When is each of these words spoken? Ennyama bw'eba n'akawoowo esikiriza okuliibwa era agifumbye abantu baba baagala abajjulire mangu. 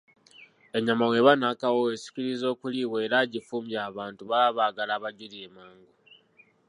Ennyama 0.77 1.05
bw'eba 1.07 1.31
n'akawoowo 1.37 1.91
esikiriza 1.95 2.45
okuliibwa 2.53 2.97
era 3.05 3.15
agifumbye 3.23 3.77
abantu 3.89 4.21
baba 4.31 4.55
baagala 4.57 4.91
abajjulire 4.95 5.47
mangu. 5.55 5.91